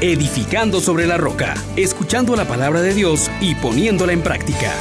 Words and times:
edificando 0.00 0.80
sobre 0.80 1.06
la 1.06 1.16
roca, 1.16 1.54
escuchando 1.76 2.36
la 2.36 2.44
palabra 2.44 2.82
de 2.82 2.94
Dios 2.94 3.30
y 3.40 3.56
poniéndola 3.56 4.12
en 4.12 4.22
práctica. 4.22 4.72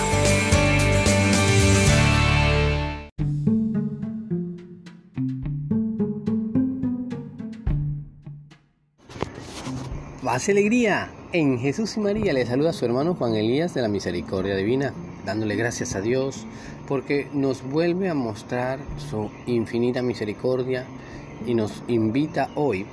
Paz 10.23 10.50
alegría. 10.50 11.09
En 11.34 11.57
Jesús 11.57 11.97
y 11.97 11.99
María 11.99 12.31
le 12.31 12.45
saluda 12.45 12.71
su 12.71 12.86
hermano 12.86 13.15
Juan 13.15 13.34
Elías 13.34 13.73
de 13.73 13.81
la 13.81 13.88
Misericordia 13.88 14.55
Divina, 14.55 14.93
dándole 15.25 15.55
gracias 15.55 15.95
a 15.95 16.02
Dios 16.02 16.45
porque 16.88 17.27
nos 17.34 17.63
vuelve 17.63 18.07
a 18.09 18.13
mostrar 18.13 18.79
su 19.09 19.31
infinita 19.47 20.04
misericordia 20.04 20.86
y 21.45 21.55
nos 21.55 21.81
invita 21.88 22.49
hoy 22.54 22.86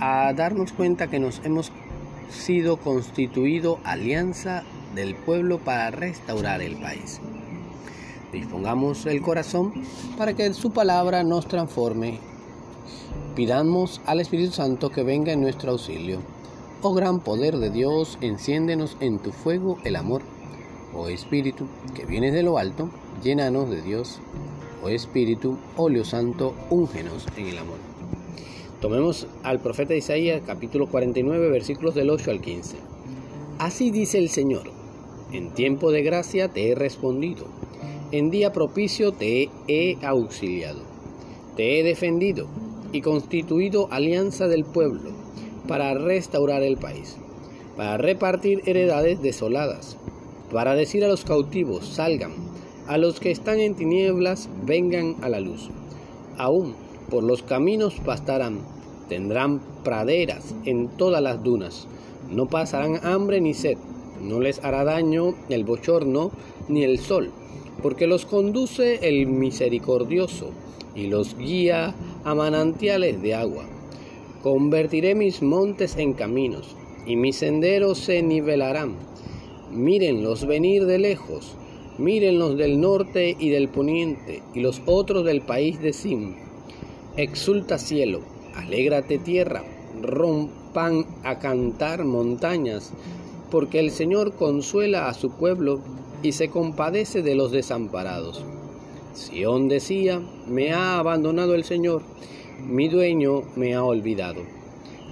a 0.00 0.32
darnos 0.32 0.72
cuenta 0.72 1.08
que 1.08 1.18
nos 1.18 1.40
hemos 1.44 1.72
sido 2.30 2.76
constituido 2.78 3.78
alianza 3.84 4.62
del 4.94 5.14
pueblo 5.14 5.58
para 5.58 5.90
restaurar 5.90 6.62
el 6.62 6.76
país. 6.76 7.20
Dispongamos 8.32 9.06
el 9.06 9.22
corazón 9.22 9.72
para 10.18 10.34
que 10.34 10.52
su 10.52 10.70
palabra 10.70 11.22
nos 11.22 11.46
transforme. 11.46 12.18
Pidamos 13.34 14.00
al 14.06 14.20
Espíritu 14.20 14.52
Santo 14.52 14.90
que 14.90 15.02
venga 15.02 15.32
en 15.32 15.40
nuestro 15.40 15.72
auxilio. 15.72 16.20
Oh 16.82 16.94
gran 16.94 17.20
poder 17.20 17.56
de 17.56 17.70
Dios, 17.70 18.18
enciéndenos 18.20 18.96
en 19.00 19.18
tu 19.18 19.32
fuego 19.32 19.78
el 19.84 19.96
amor. 19.96 20.22
Oh 20.94 21.08
Espíritu, 21.08 21.66
que 21.94 22.04
vienes 22.04 22.32
de 22.32 22.42
lo 22.42 22.58
alto, 22.58 22.90
llénanos 23.22 23.70
de 23.70 23.82
Dios. 23.82 24.20
Oh 24.82 24.88
Espíritu, 24.88 25.56
óleo 25.76 26.04
santo, 26.04 26.54
úngenos 26.70 27.26
en 27.36 27.46
el 27.46 27.58
amor. 27.58 27.95
Tomemos 28.86 29.26
al 29.42 29.58
profeta 29.58 29.96
Isaías 29.96 30.42
capítulo 30.46 30.86
49 30.86 31.50
versículos 31.50 31.96
del 31.96 32.08
8 32.08 32.30
al 32.30 32.40
15. 32.40 32.76
Así 33.58 33.90
dice 33.90 34.18
el 34.18 34.28
Señor, 34.28 34.70
en 35.32 35.50
tiempo 35.50 35.90
de 35.90 36.04
gracia 36.04 36.52
te 36.52 36.70
he 36.70 36.76
respondido, 36.76 37.46
en 38.12 38.30
día 38.30 38.52
propicio 38.52 39.10
te 39.10 39.50
he 39.66 39.98
auxiliado, 40.02 40.78
te 41.56 41.80
he 41.80 41.82
defendido 41.82 42.46
y 42.92 43.00
constituido 43.00 43.88
alianza 43.90 44.46
del 44.46 44.64
pueblo 44.64 45.10
para 45.66 45.92
restaurar 45.94 46.62
el 46.62 46.76
país, 46.76 47.16
para 47.76 47.96
repartir 47.96 48.62
heredades 48.66 49.20
desoladas, 49.20 49.96
para 50.52 50.76
decir 50.76 51.04
a 51.04 51.08
los 51.08 51.24
cautivos 51.24 51.88
salgan, 51.88 52.34
a 52.86 52.98
los 52.98 53.18
que 53.18 53.32
están 53.32 53.58
en 53.58 53.74
tinieblas 53.74 54.48
vengan 54.64 55.16
a 55.22 55.28
la 55.28 55.40
luz. 55.40 55.70
Aún 56.38 56.76
por 57.10 57.24
los 57.24 57.42
caminos 57.42 57.94
pastarán, 58.04 58.75
tendrán 59.08 59.60
praderas 59.84 60.54
en 60.64 60.88
todas 60.88 61.22
las 61.22 61.42
dunas, 61.42 61.86
no 62.30 62.46
pasarán 62.46 63.04
hambre 63.04 63.40
ni 63.40 63.54
sed, 63.54 63.78
no 64.20 64.40
les 64.40 64.62
hará 64.64 64.84
daño 64.84 65.34
el 65.48 65.64
bochorno 65.64 66.30
ni 66.68 66.84
el 66.84 66.98
sol, 66.98 67.30
porque 67.82 68.06
los 68.06 68.26
conduce 68.26 69.08
el 69.08 69.26
misericordioso 69.26 70.50
y 70.94 71.06
los 71.06 71.36
guía 71.36 71.94
a 72.24 72.34
manantiales 72.34 73.20
de 73.22 73.34
agua. 73.34 73.64
Convertiré 74.42 75.14
mis 75.14 75.42
montes 75.42 75.96
en 75.96 76.12
caminos, 76.12 76.76
y 77.06 77.16
mis 77.16 77.36
senderos 77.36 77.98
se 77.98 78.22
nivelarán. 78.22 78.96
Mírenlos 79.70 80.46
venir 80.46 80.86
de 80.86 80.98
lejos, 80.98 81.56
mírenlos 81.98 82.56
del 82.56 82.80
norte 82.80 83.36
y 83.38 83.50
del 83.50 83.68
poniente, 83.68 84.42
y 84.54 84.60
los 84.60 84.82
otros 84.86 85.24
del 85.24 85.42
país 85.42 85.80
de 85.80 85.92
Sim 85.92 86.34
Exulta 87.16 87.78
cielo, 87.78 88.20
alégrate 88.56 89.18
tierra, 89.18 89.64
rompan 90.00 91.06
a 91.24 91.38
cantar 91.38 92.04
montañas, 92.04 92.92
porque 93.50 93.78
el 93.78 93.90
Señor 93.90 94.34
consuela 94.34 95.08
a 95.08 95.14
su 95.14 95.30
pueblo 95.30 95.80
y 96.22 96.32
se 96.32 96.48
compadece 96.48 97.22
de 97.22 97.34
los 97.34 97.52
desamparados. 97.52 98.44
Sión 99.14 99.68
decía, 99.68 100.20
me 100.46 100.72
ha 100.72 100.98
abandonado 100.98 101.54
el 101.54 101.64
Señor, 101.64 102.02
mi 102.66 102.88
dueño 102.88 103.42
me 103.54 103.74
ha 103.74 103.84
olvidado. 103.84 104.42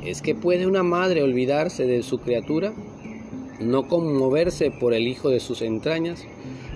¿Es 0.04 0.20
que 0.20 0.34
puede 0.34 0.66
una 0.66 0.82
madre 0.82 1.22
olvidarse 1.22 1.86
de 1.86 2.02
su 2.02 2.18
criatura? 2.18 2.72
¿No 3.60 3.88
conmoverse 3.88 4.70
por 4.70 4.92
el 4.92 5.06
hijo 5.06 5.30
de 5.30 5.40
sus 5.40 5.62
entrañas? 5.62 6.24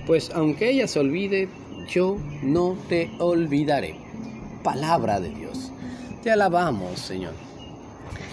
Pues 0.06 0.30
aunque 0.34 0.70
ella 0.70 0.86
se 0.86 1.00
olvide, 1.00 1.48
yo 1.88 2.16
no 2.42 2.76
te 2.88 3.10
olvidaré 3.18 4.08
palabra 4.62 5.20
de 5.20 5.30
Dios. 5.30 5.67
Te 6.22 6.32
alabamos, 6.32 6.98
Señor. 6.98 7.32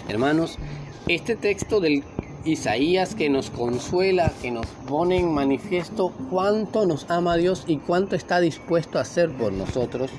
Hermanos, 0.08 0.58
este 1.06 1.36
texto 1.36 1.78
del 1.78 2.02
Isaías 2.44 3.14
que 3.14 3.30
nos 3.30 3.50
consuela, 3.50 4.32
que 4.42 4.50
nos 4.50 4.66
pone 4.88 5.18
en 5.18 5.32
manifiesto 5.32 6.12
cuánto 6.28 6.84
nos 6.84 7.08
ama 7.08 7.36
Dios 7.36 7.62
y 7.68 7.76
cuánto 7.76 8.16
está 8.16 8.40
dispuesto 8.40 8.98
a 8.98 9.02
hacer 9.02 9.30
por 9.30 9.52
nosotros, 9.52 10.10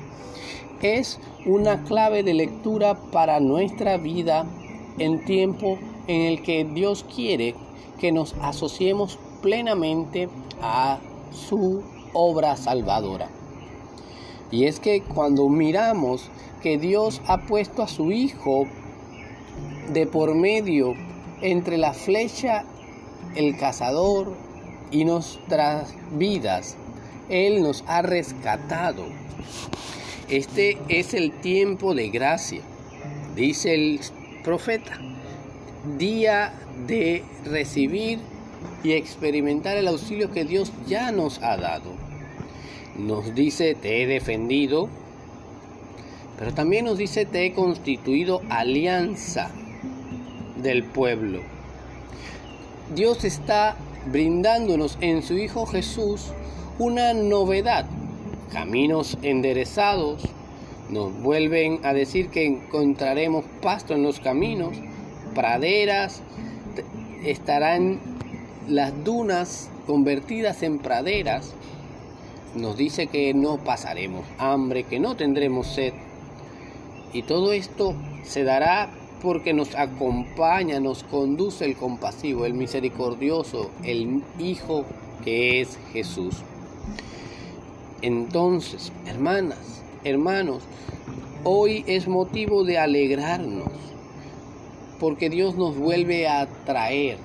es 0.81 1.19
una 1.45 1.83
clave 1.83 2.23
de 2.23 2.35
lectura 2.35 2.95
para 3.11 3.41
nuestra 3.41 3.97
vida 3.97 4.45
en 4.97 5.25
tiempo 5.25 5.77
en 6.07 6.21
el 6.21 6.43
que 6.43 6.63
Dios 6.63 7.05
quiere 7.13 7.53
que 7.99 8.13
nos 8.13 8.33
asociemos 8.41 9.19
plenamente 9.41 10.29
a 10.61 10.99
su 11.33 11.83
obra 12.13 12.55
salvadora. 12.55 13.27
Y 14.51 14.65
es 14.65 14.79
que 14.79 15.01
cuando 15.01 15.49
miramos 15.49 16.29
que 16.61 16.77
Dios 16.77 17.21
ha 17.27 17.45
puesto 17.45 17.83
a 17.83 17.87
su 17.87 18.11
Hijo 18.11 18.67
de 19.91 20.05
por 20.05 20.35
medio 20.35 20.93
entre 21.41 21.77
la 21.77 21.93
flecha, 21.93 22.63
el 23.35 23.57
cazador 23.57 24.33
y 24.89 25.03
nuestras 25.03 25.93
vidas, 26.11 26.77
Él 27.29 27.61
nos 27.61 27.83
ha 27.87 28.01
rescatado. 28.01 29.05
Este 30.29 30.77
es 30.87 31.13
el 31.13 31.31
tiempo 31.31 31.93
de 31.93 32.09
gracia, 32.09 32.61
dice 33.35 33.73
el 33.73 33.99
profeta, 34.43 34.97
día 35.97 36.53
de 36.85 37.23
recibir 37.45 38.19
y 38.83 38.93
experimentar 38.93 39.77
el 39.77 39.87
auxilio 39.87 40.31
que 40.31 40.45
Dios 40.45 40.71
ya 40.87 41.11
nos 41.11 41.41
ha 41.41 41.57
dado 41.57 41.96
nos 42.97 43.33
dice, 43.35 43.75
te 43.75 44.01
he 44.01 44.07
defendido, 44.07 44.89
pero 46.37 46.53
también 46.53 46.85
nos 46.85 46.97
dice, 46.97 47.25
te 47.25 47.45
he 47.45 47.53
constituido 47.53 48.41
alianza 48.49 49.51
del 50.61 50.83
pueblo. 50.83 51.41
Dios 52.95 53.23
está 53.23 53.75
brindándonos 54.11 54.97
en 55.01 55.21
su 55.21 55.37
Hijo 55.37 55.65
Jesús 55.65 56.31
una 56.79 57.13
novedad, 57.13 57.85
caminos 58.51 59.17
enderezados, 59.21 60.23
nos 60.89 61.13
vuelven 61.21 61.79
a 61.83 61.93
decir 61.93 62.29
que 62.29 62.45
encontraremos 62.45 63.43
pasto 63.61 63.93
en 63.93 64.03
los 64.03 64.19
caminos, 64.19 64.77
praderas, 65.35 66.21
estarán 67.25 67.99
las 68.67 69.03
dunas 69.03 69.69
convertidas 69.85 70.63
en 70.63 70.79
praderas, 70.79 71.53
nos 72.57 72.77
dice 72.77 73.07
que 73.07 73.33
no 73.33 73.57
pasaremos 73.57 74.25
hambre, 74.37 74.83
que 74.83 74.99
no 74.99 75.15
tendremos 75.15 75.67
sed. 75.67 75.93
Y 77.13 77.23
todo 77.23 77.53
esto 77.53 77.95
se 78.23 78.43
dará 78.43 78.89
porque 79.21 79.53
nos 79.53 79.75
acompaña, 79.75 80.79
nos 80.79 81.03
conduce 81.03 81.65
el 81.65 81.75
compasivo, 81.75 82.45
el 82.45 82.53
misericordioso, 82.53 83.71
el 83.83 84.23
Hijo 84.39 84.85
que 85.23 85.61
es 85.61 85.77
Jesús. 85.93 86.35
Entonces, 88.01 88.91
hermanas, 89.05 89.83
hermanos, 90.03 90.63
hoy 91.43 91.83
es 91.87 92.07
motivo 92.07 92.63
de 92.63 92.77
alegrarnos, 92.77 93.71
porque 94.99 95.29
Dios 95.29 95.55
nos 95.55 95.77
vuelve 95.77 96.27
a 96.27 96.47
traer, 96.65 97.17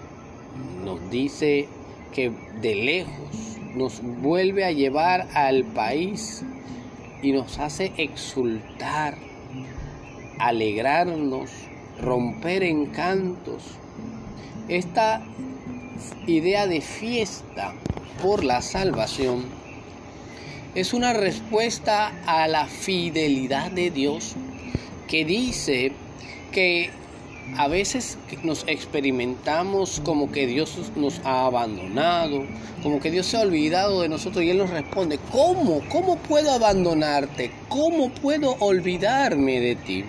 nos 0.84 1.10
dice 1.10 1.68
que 2.14 2.32
de 2.60 2.74
lejos 2.74 3.51
nos 3.74 4.02
vuelve 4.02 4.64
a 4.64 4.72
llevar 4.72 5.28
al 5.34 5.64
país 5.64 6.44
y 7.22 7.32
nos 7.32 7.58
hace 7.58 7.92
exultar, 7.96 9.16
alegrarnos, 10.38 11.50
romper 12.00 12.62
encantos. 12.62 13.62
Esta 14.68 15.22
idea 16.26 16.66
de 16.66 16.80
fiesta 16.80 17.74
por 18.22 18.44
la 18.44 18.62
salvación 18.62 19.44
es 20.74 20.94
una 20.94 21.12
respuesta 21.12 22.12
a 22.26 22.48
la 22.48 22.66
fidelidad 22.66 23.70
de 23.70 23.90
Dios 23.90 24.34
que 25.06 25.24
dice 25.24 25.92
que 26.50 26.90
a 27.56 27.68
veces 27.68 28.18
nos 28.42 28.64
experimentamos 28.66 30.00
como 30.04 30.32
que 30.32 30.46
Dios 30.46 30.76
nos 30.96 31.20
ha 31.24 31.46
abandonado, 31.46 32.46
como 32.82 32.98
que 33.00 33.10
Dios 33.10 33.26
se 33.26 33.36
ha 33.36 33.40
olvidado 33.40 34.02
de 34.02 34.08
nosotros 34.08 34.44
y 34.44 34.50
Él 34.50 34.58
nos 34.58 34.70
responde, 34.70 35.18
¿cómo? 35.30 35.82
¿Cómo 35.90 36.16
puedo 36.16 36.50
abandonarte? 36.52 37.52
¿Cómo 37.68 38.10
puedo 38.10 38.56
olvidarme 38.60 39.60
de 39.60 39.76
ti? 39.76 40.04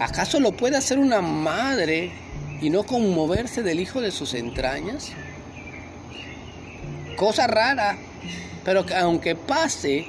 ¿Acaso 0.00 0.40
lo 0.40 0.52
puede 0.52 0.76
hacer 0.76 0.98
una 0.98 1.20
madre 1.20 2.10
y 2.60 2.70
no 2.70 2.82
conmoverse 2.84 3.62
del 3.62 3.78
hijo 3.78 4.00
de 4.00 4.10
sus 4.10 4.34
entrañas? 4.34 5.12
Cosa 7.16 7.46
rara, 7.46 7.98
pero 8.64 8.84
que 8.84 8.94
aunque 8.94 9.36
pase, 9.36 10.06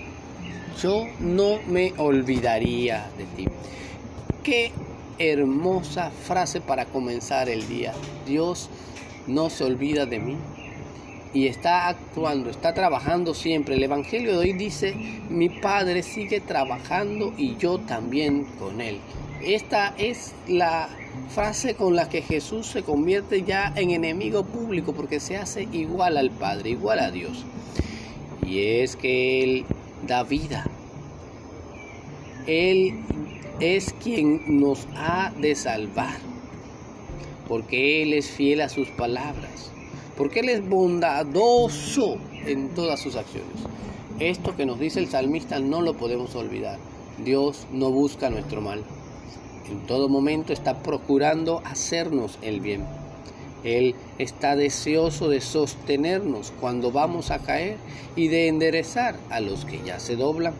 yo 0.81 1.05
no 1.19 1.59
me 1.67 1.93
olvidaría 1.97 3.07
de 3.17 3.25
ti. 3.25 3.47
Qué 4.41 4.71
hermosa 5.19 6.11
frase 6.11 6.61
para 6.61 6.85
comenzar 6.85 7.49
el 7.49 7.67
día. 7.67 7.93
Dios 8.25 8.69
no 9.27 9.49
se 9.49 9.63
olvida 9.63 10.05
de 10.05 10.19
mí 10.19 10.37
y 11.33 11.47
está 11.47 11.87
actuando, 11.87 12.49
está 12.49 12.73
trabajando 12.73 13.33
siempre. 13.33 13.75
El 13.75 13.83
Evangelio 13.83 14.33
de 14.33 14.37
hoy 14.37 14.53
dice, 14.53 14.93
mi 15.29 15.49
Padre 15.49 16.03
sigue 16.03 16.39
trabajando 16.39 17.33
y 17.37 17.57
yo 17.57 17.79
también 17.79 18.45
con 18.59 18.81
él. 18.81 18.99
Esta 19.41 19.93
es 19.97 20.33
la 20.47 20.89
frase 21.29 21.75
con 21.75 21.95
la 21.95 22.07
que 22.07 22.21
Jesús 22.21 22.67
se 22.67 22.83
convierte 22.83 23.43
ya 23.43 23.73
en 23.75 23.89
enemigo 23.89 24.43
público 24.45 24.93
porque 24.93 25.19
se 25.19 25.37
hace 25.37 25.67
igual 25.71 26.17
al 26.17 26.31
Padre, 26.31 26.69
igual 26.69 26.99
a 26.99 27.11
Dios. 27.11 27.43
Y 28.45 28.79
es 28.81 28.95
que 28.95 29.43
Él 29.43 29.65
da 30.07 30.23
vida. 30.23 30.65
Él 32.45 32.99
es 33.59 33.93
quien 34.03 34.59
nos 34.59 34.87
ha 34.95 35.31
de 35.37 35.55
salvar, 35.55 36.17
porque 37.47 38.01
Él 38.03 38.13
es 38.13 38.29
fiel 38.29 38.61
a 38.61 38.69
sus 38.69 38.89
palabras 38.89 39.73
porque 40.17 40.41
Él 40.41 40.49
es 40.49 40.67
bondadoso 40.67 42.17
en 42.45 42.69
todas 42.69 42.99
sus 42.99 43.15
acciones. 43.15 43.49
Esto 44.19 44.55
que 44.55 44.65
nos 44.65 44.79
dice 44.79 44.99
el 44.99 45.09
salmista 45.09 45.59
no 45.59 45.81
lo 45.81 45.95
podemos 45.95 46.35
olvidar. 46.35 46.77
Dios 47.23 47.67
no 47.71 47.91
busca 47.91 48.29
nuestro 48.29 48.61
mal. 48.61 48.83
En 49.69 49.79
todo 49.87 50.09
momento 50.09 50.53
está 50.53 50.83
procurando 50.83 51.61
hacernos 51.65 52.37
el 52.41 52.59
bien. 52.59 52.85
Él 53.63 53.95
está 54.19 54.55
deseoso 54.55 55.29
de 55.29 55.39
sostenernos 55.39 56.53
cuando 56.59 56.91
vamos 56.91 57.31
a 57.31 57.39
caer 57.39 57.77
y 58.15 58.27
de 58.27 58.49
enderezar 58.49 59.15
a 59.29 59.39
los 59.39 59.65
que 59.65 59.81
ya 59.83 59.99
se 59.99 60.17
doblan, 60.17 60.53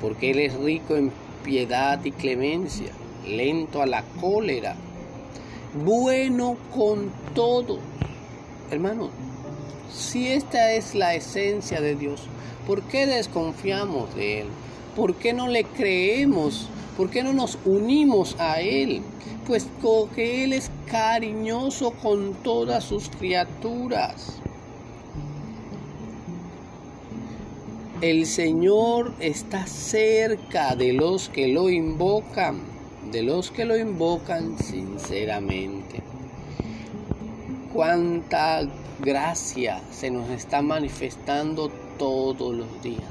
porque 0.00 0.32
Él 0.32 0.40
es 0.40 0.54
rico 0.54 0.96
en 0.96 1.12
piedad 1.44 2.04
y 2.04 2.10
clemencia, 2.10 2.90
lento 3.26 3.82
a 3.82 3.86
la 3.86 4.02
cólera, 4.20 4.74
bueno 5.84 6.56
con 6.74 7.12
todo 7.34 7.78
Hermano, 8.70 9.10
si 9.92 10.28
esta 10.28 10.72
es 10.72 10.94
la 10.94 11.14
esencia 11.14 11.80
de 11.80 11.94
Dios, 11.94 12.22
¿por 12.66 12.82
qué 12.82 13.06
desconfiamos 13.06 14.14
de 14.16 14.40
Él? 14.40 14.46
¿Por 14.96 15.14
qué 15.16 15.32
no 15.32 15.48
le 15.48 15.64
creemos? 15.64 16.68
¿Por 16.96 17.10
qué 17.10 17.22
no 17.22 17.32
nos 17.32 17.58
unimos 17.66 18.36
a 18.38 18.60
Él? 18.60 19.02
Pues 19.46 19.68
porque 19.82 20.44
Él 20.44 20.54
es 20.54 20.70
cariñoso 20.90 21.92
con 21.92 22.32
todas 22.42 22.84
sus 22.84 23.10
criaturas. 23.10 24.40
El 28.04 28.26
Señor 28.26 29.14
está 29.18 29.66
cerca 29.66 30.76
de 30.76 30.92
los 30.92 31.30
que 31.30 31.48
lo 31.48 31.70
invocan, 31.70 32.60
de 33.10 33.22
los 33.22 33.50
que 33.50 33.64
lo 33.64 33.78
invocan 33.78 34.58
sinceramente 34.58 36.02
cuánta 37.72 38.60
gracia 39.00 39.80
se 39.90 40.10
nos 40.10 40.28
está 40.28 40.60
manifestando 40.60 41.70
todos 41.98 42.54
los 42.54 42.82
días. 42.82 43.08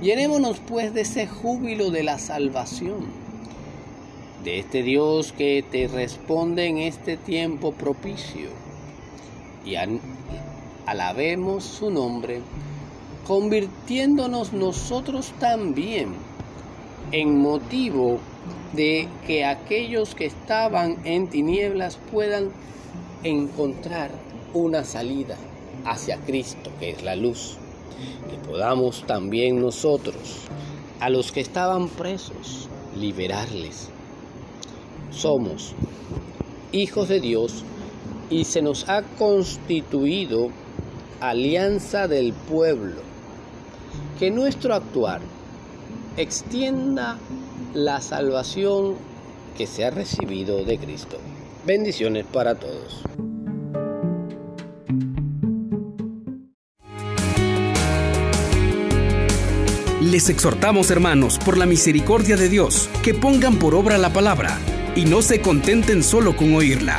Llenémonos 0.00 0.58
pues 0.58 0.92
de 0.92 1.02
ese 1.02 1.28
júbilo 1.28 1.92
de 1.92 2.02
la 2.02 2.18
salvación, 2.18 3.06
de 4.42 4.58
este 4.58 4.82
Dios 4.82 5.32
que 5.32 5.64
te 5.70 5.86
responde 5.86 6.66
en 6.66 6.78
este 6.78 7.16
tiempo 7.16 7.70
propicio. 7.70 8.48
Y 9.64 9.76
alabemos 10.86 11.62
su 11.62 11.88
nombre, 11.88 12.40
convirtiéndonos 13.26 14.52
nosotros 14.52 15.32
también 15.38 16.14
en 17.12 17.38
motivo 17.38 18.18
de 18.72 19.08
que 19.26 19.44
aquellos 19.44 20.14
que 20.14 20.26
estaban 20.26 20.98
en 21.04 21.28
tinieblas 21.28 21.98
puedan 22.10 22.50
encontrar 23.22 24.10
una 24.54 24.84
salida 24.84 25.36
hacia 25.84 26.16
Cristo, 26.18 26.70
que 26.80 26.90
es 26.90 27.02
la 27.02 27.16
luz. 27.16 27.58
Que 28.28 28.36
podamos 28.48 29.04
también 29.06 29.60
nosotros, 29.60 30.40
a 31.00 31.10
los 31.10 31.30
que 31.30 31.40
estaban 31.40 31.88
presos, 31.88 32.68
liberarles. 32.96 33.88
Somos 35.10 35.74
hijos 36.72 37.08
de 37.08 37.20
Dios 37.20 37.64
y 38.30 38.44
se 38.44 38.62
nos 38.62 38.88
ha 38.88 39.02
constituido 39.02 40.48
alianza 41.20 42.08
del 42.08 42.32
pueblo. 42.32 43.11
Que 44.18 44.30
nuestro 44.30 44.74
actuar 44.74 45.20
extienda 46.16 47.18
la 47.74 48.00
salvación 48.00 48.94
que 49.56 49.66
se 49.66 49.84
ha 49.84 49.90
recibido 49.90 50.64
de 50.64 50.78
Cristo. 50.78 51.18
Bendiciones 51.66 52.26
para 52.26 52.54
todos. 52.54 53.02
Les 60.00 60.28
exhortamos, 60.28 60.90
hermanos, 60.90 61.38
por 61.38 61.56
la 61.56 61.64
misericordia 61.64 62.36
de 62.36 62.48
Dios, 62.48 62.90
que 63.02 63.14
pongan 63.14 63.58
por 63.58 63.74
obra 63.74 63.96
la 63.96 64.12
palabra 64.12 64.58
y 64.94 65.06
no 65.06 65.22
se 65.22 65.40
contenten 65.40 66.02
solo 66.02 66.36
con 66.36 66.54
oírla. 66.54 66.98